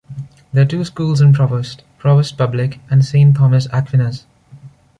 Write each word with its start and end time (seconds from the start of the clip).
There 0.51 0.63
are 0.63 0.67
two 0.67 0.83
schools 0.83 1.21
in 1.21 1.31
Provost: 1.31 1.83
Provost 1.99 2.35
Public 2.35 2.79
and 2.89 3.05
Saint 3.05 3.37
Thomas 3.37 3.67
Aquinas. 3.71 4.25